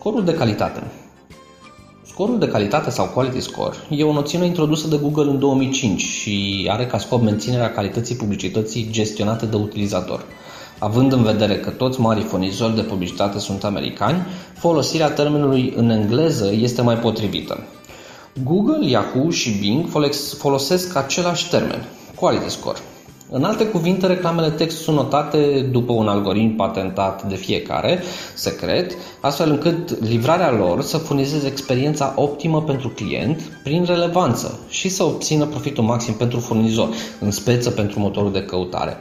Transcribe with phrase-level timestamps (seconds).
[0.00, 0.82] Scorul de calitate.
[2.06, 6.66] Scorul de calitate sau quality score e o noțiune introdusă de Google în 2005 și
[6.70, 10.24] are ca scop menținerea calității publicității gestionate de utilizator.
[10.78, 14.26] Având în vedere că toți marii furnizori de publicitate sunt americani,
[14.58, 17.58] folosirea termenului în engleză este mai potrivită.
[18.44, 19.84] Google, Yahoo și Bing
[20.38, 22.78] folosesc același termen, quality score.
[23.32, 28.02] În alte cuvinte, reclamele text sunt notate după un algoritm patentat de fiecare,
[28.34, 35.02] secret, astfel încât livrarea lor să furnizeze experiența optimă pentru client prin relevanță și să
[35.02, 36.88] obțină profitul maxim pentru furnizor,
[37.20, 38.96] în speță pentru motorul de căutare.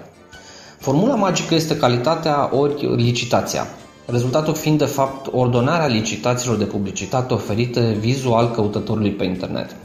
[0.79, 3.67] Formula magică este calitatea ori licitația,
[4.05, 9.75] rezultatul fiind de fapt ordonarea licitațiilor de publicitate oferite vizual căutătorului pe internet.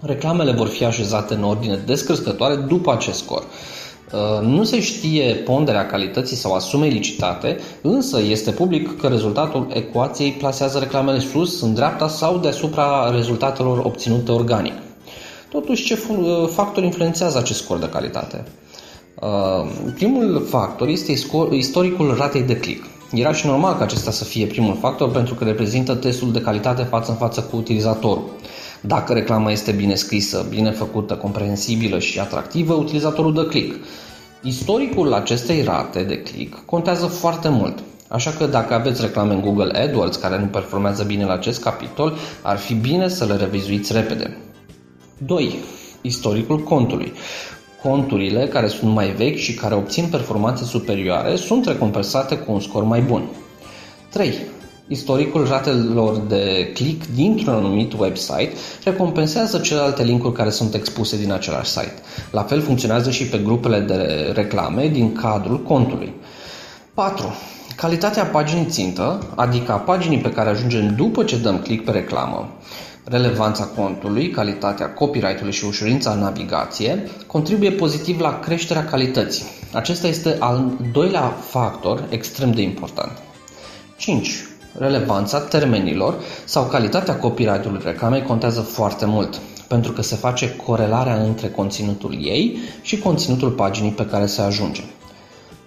[0.00, 3.44] Reclamele vor fi așezate în ordine descrescătoare după acest scor.
[4.12, 9.66] Uh, nu se știe ponderea calității sau a sumei licitate, însă este public că rezultatul
[9.72, 14.74] ecuației plasează reclamele sus, în dreapta sau deasupra rezultatelor obținute organic.
[15.50, 18.44] Totuși, ce uh, factori influențează acest scor de calitate?
[19.20, 21.14] Uh, primul factor este
[21.50, 22.84] istoricul ratei de click.
[23.12, 26.82] Era și normal ca acesta să fie primul factor pentru că reprezintă testul de calitate
[26.82, 28.24] față în față cu utilizatorul.
[28.86, 33.84] Dacă reclama este bine scrisă, bine făcută, comprehensibilă și atractivă, utilizatorul dă click.
[34.42, 37.78] Istoricul acestei rate de click contează foarte mult.
[38.08, 42.16] Așa că dacă aveți reclame în Google AdWords care nu performează bine la acest capitol,
[42.42, 44.36] ar fi bine să le revizuiți repede.
[45.18, 45.54] 2.
[46.00, 47.12] Istoricul contului.
[47.82, 52.82] Conturile care sunt mai vechi și care obțin performanțe superioare sunt recompensate cu un scor
[52.82, 53.28] mai bun.
[54.10, 54.34] 3.
[54.88, 58.52] Istoricul ratelor de click dintr-un anumit website
[58.84, 61.94] recompensează celelalte linkuri care sunt expuse din același site.
[62.30, 66.14] La fel funcționează și pe grupele de reclame din cadrul contului.
[66.94, 67.34] 4.
[67.76, 72.48] Calitatea paginii țintă, adică a paginii pe care ajungem după ce dăm click pe reclamă,
[73.04, 79.44] relevanța contului, calitatea copyright-ului și ușurința în navigație, contribuie pozitiv la creșterea calității.
[79.72, 83.12] Acesta este al doilea factor extrem de important.
[83.96, 84.43] 5.
[84.78, 86.14] Relevanța termenilor
[86.44, 92.58] sau calitatea copyright-ului reclamei contează foarte mult, pentru că se face corelarea între conținutul ei
[92.82, 94.82] și conținutul paginii pe care se ajunge.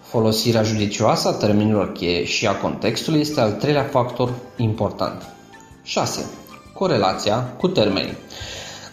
[0.02, 5.22] Folosirea judicioasă a termenilor cheie și a contextului este al treilea factor important.
[5.84, 6.26] 6.
[6.74, 8.18] Corelația cu termenii.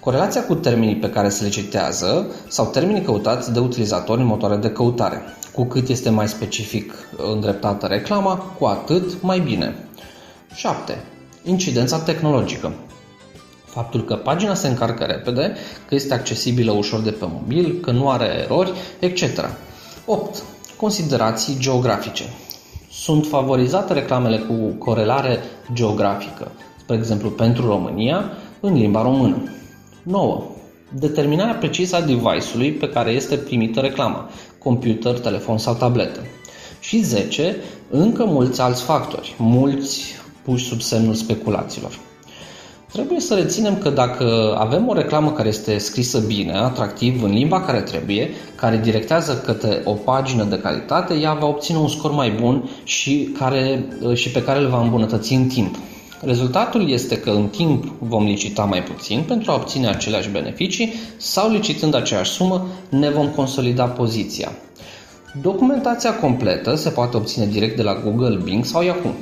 [0.01, 4.57] Corelația cu termenii pe care se le citează sau termenii căutați de utilizatori în motoare
[4.57, 5.23] de căutare.
[5.53, 6.93] Cu cât este mai specific
[7.33, 9.84] îndreptată reclama, cu atât mai bine.
[10.55, 11.03] 7.
[11.45, 12.73] Incidența tehnologică.
[13.65, 15.55] Faptul că pagina se încarcă repede,
[15.89, 19.23] că este accesibilă ușor de pe mobil, că nu are erori, etc.
[20.07, 20.43] 8.
[20.77, 22.25] Considerații geografice.
[22.91, 25.39] Sunt favorizate reclamele cu corelare
[25.73, 29.43] geografică, spre exemplu pentru România, în limba română.
[30.03, 30.43] 9.
[30.93, 36.21] Determinarea precisă a device-ului pe care este primită reclama, computer, telefon sau tabletă.
[36.81, 37.57] Și 10.
[37.91, 41.99] Încă mulți alți factori, mulți puși sub semnul speculațiilor.
[42.93, 47.60] Trebuie să reținem că dacă avem o reclamă care este scrisă bine, atractiv, în limba
[47.60, 52.31] care trebuie, care directează către o pagină de calitate, ea va obține un scor mai
[52.31, 55.77] bun și, care, și pe care îl va îmbunătăți în timp.
[56.21, 61.50] Rezultatul este că în timp vom licita mai puțin pentru a obține aceleași beneficii sau
[61.50, 64.53] licitând aceeași sumă ne vom consolida poziția.
[65.43, 69.15] Documentația completă se poate obține direct de la Google, Bing sau Yahoo.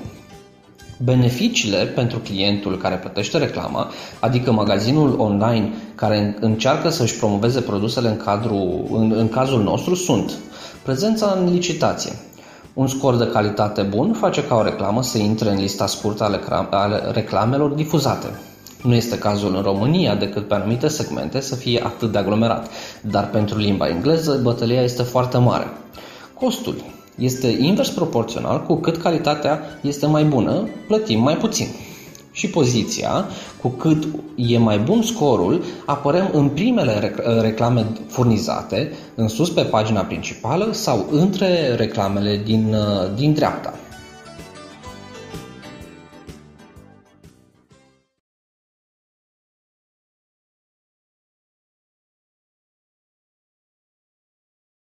[1.05, 3.91] Beneficiile pentru clientul care plătește reclama,
[4.21, 10.33] adică magazinul online care încearcă să-și promoveze produsele în, cadru, în, în cazul nostru, sunt
[10.83, 12.13] prezența în licitație,
[12.75, 16.41] un scor de calitate bun face ca o reclamă să intre în lista scurtă ale,
[16.71, 18.27] ale reclamelor difuzate.
[18.83, 22.69] Nu este cazul în România decât pe anumite segmente să fie atât de aglomerat,
[23.01, 25.67] dar pentru limba engleză bătălia este foarte mare.
[26.35, 26.75] Costul
[27.19, 31.67] este invers proporțional cu cât calitatea este mai bună, plătim mai puțin.
[32.33, 33.29] Și poziția,
[33.61, 40.01] cu cât e mai bun scorul, apărăm în primele reclame furnizate, în sus pe pagina
[40.01, 42.77] principală sau între reclamele din,
[43.15, 43.75] din dreapta.